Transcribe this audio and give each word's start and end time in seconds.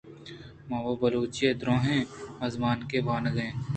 ما 0.69 0.77
وَ 0.83 0.87
بلوچی 1.01 1.43
ءِ 1.49 1.57
دْراجیں 1.59 2.09
آزمانکے 2.45 2.99
وانگ 3.05 3.35
ءَ 3.39 3.41
ایں 3.43 3.53